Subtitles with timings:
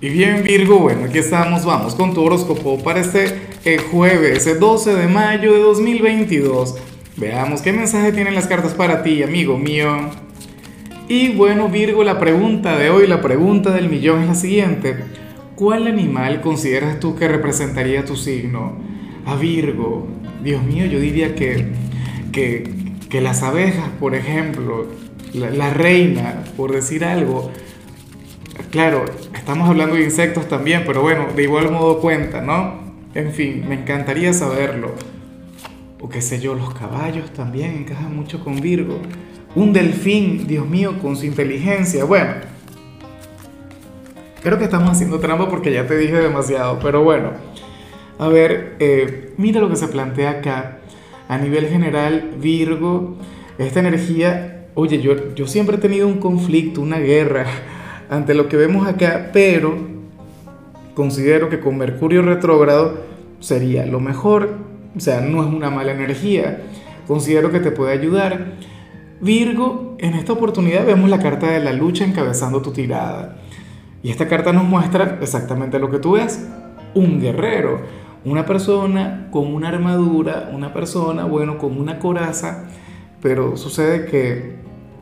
[0.00, 4.60] Y bien Virgo, bueno, aquí estamos, vamos con tu horóscopo para este eh, jueves, el
[4.60, 6.76] 12 de mayo de 2022.
[7.16, 10.10] Veamos qué mensaje tienen las cartas para ti, amigo mío.
[11.08, 15.04] Y bueno Virgo, la pregunta de hoy, la pregunta del millón es la siguiente.
[15.56, 18.76] ¿Cuál animal consideras tú que representaría tu signo?
[19.26, 20.06] A Virgo,
[20.44, 21.72] Dios mío, yo diría que,
[22.30, 22.70] que,
[23.10, 24.86] que las abejas, por ejemplo,
[25.34, 27.50] la reina, por decir algo,
[28.70, 29.06] Claro,
[29.48, 32.80] estamos hablando de insectos también, pero bueno, de igual modo cuenta, ¿no?
[33.14, 34.92] En fin, me encantaría saberlo.
[36.02, 39.00] O qué sé yo, los caballos también encajan mucho con Virgo.
[39.54, 42.04] Un delfín, Dios mío, con su inteligencia.
[42.04, 42.32] Bueno,
[44.42, 47.30] creo que estamos haciendo trampa porque ya te dije demasiado, pero bueno.
[48.18, 50.80] A ver, eh, mira lo que se plantea acá.
[51.26, 53.16] A nivel general, Virgo,
[53.56, 57.46] esta energía, oye, yo, yo siempre he tenido un conflicto, una guerra
[58.10, 59.76] ante lo que vemos acá, pero
[60.94, 62.98] considero que con Mercurio retrógrado
[63.40, 64.56] sería lo mejor,
[64.96, 66.62] o sea, no es una mala energía,
[67.06, 68.52] considero que te puede ayudar.
[69.20, 73.36] Virgo, en esta oportunidad vemos la carta de la lucha encabezando tu tirada.
[74.02, 76.48] Y esta carta nos muestra exactamente lo que tú ves,
[76.94, 77.80] un guerrero,
[78.24, 82.64] una persona con una armadura, una persona, bueno, con una coraza,
[83.20, 84.58] pero sucede que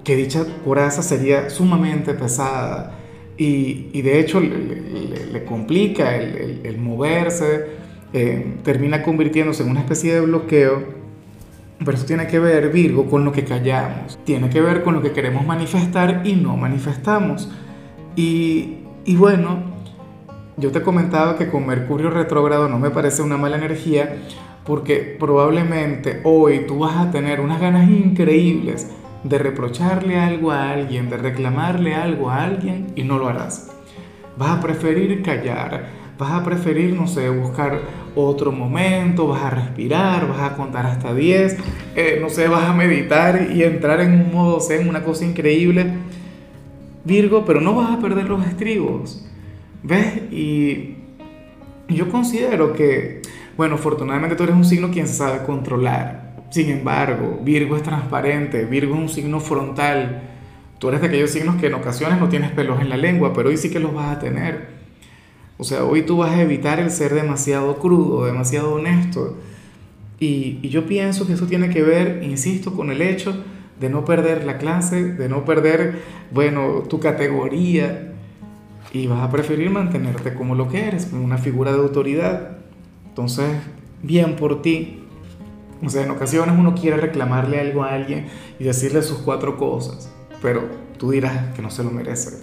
[0.06, 2.92] que dicha coraza sería sumamente pesada
[3.36, 7.66] y, y de hecho le, le, complica el, el, moverse,
[8.12, 10.96] eh, termina convirtiéndose en una especie de bloqueo.
[11.78, 15.02] Pero eso tiene que ver, Virgo, con lo que callamos, tiene que ver con lo
[15.02, 17.50] que queremos manifestar y no manifestamos.
[18.16, 19.62] Y, y bueno,
[20.56, 24.16] yo te comentaba que con Mercurio retrógrado no me parece una mala energía
[24.64, 28.90] porque probablemente hoy tú vas a tener unas ganas increíbles
[29.28, 33.72] de reprocharle algo a alguien, de reclamarle algo a alguien y no lo harás.
[34.36, 35.86] Vas a preferir callar,
[36.18, 37.80] vas a preferir, no sé, buscar
[38.14, 41.56] otro momento, vas a respirar, vas a contar hasta 10,
[41.96, 45.86] eh, no sé, vas a meditar y entrar en un modo zen, una cosa increíble.
[47.04, 49.24] Virgo, pero no vas a perder los estribos.
[49.82, 50.32] ¿Ves?
[50.32, 50.96] Y
[51.88, 53.22] yo considero que,
[53.56, 56.25] bueno, afortunadamente tú eres un signo quien se sabe controlar.
[56.50, 60.22] Sin embargo, Virgo es transparente, Virgo es un signo frontal.
[60.78, 63.48] Tú eres de aquellos signos que en ocasiones no tienes pelos en la lengua, pero
[63.48, 64.76] hoy sí que los vas a tener.
[65.58, 69.36] O sea, hoy tú vas a evitar el ser demasiado crudo, demasiado honesto.
[70.20, 73.42] Y, yo pienso que eso tiene que ver, insisto, con el hecho
[73.80, 78.12] de no perder la clase, de no perder, bueno, tu categoría.
[78.92, 82.58] Y vas a preferir mantenerte como lo que eres, como una figura de autoridad.
[83.08, 83.48] Entonces,
[84.02, 85.05] bien por ti,
[85.84, 88.26] o sea, en ocasiones uno quiere reclamarle algo a alguien
[88.58, 90.10] y decirle sus cuatro cosas,
[90.40, 90.64] pero
[90.98, 92.42] tú dirás que no se lo merece.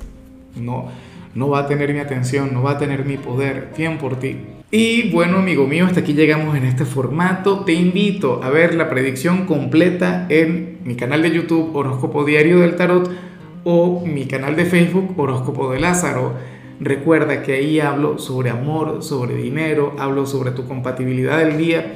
[0.56, 0.86] No,
[1.34, 3.70] no va a tener mi atención, no va a tener mi poder.
[3.76, 4.38] Bien por ti.
[4.70, 7.64] Y bueno, amigo mío, hasta aquí llegamos en este formato.
[7.64, 12.76] Te invito a ver la predicción completa en mi canal de YouTube Horóscopo Diario del
[12.76, 13.10] Tarot
[13.64, 16.34] o mi canal de Facebook Horóscopo de Lázaro.
[16.80, 21.96] Recuerda que ahí hablo sobre amor, sobre dinero, hablo sobre tu compatibilidad del día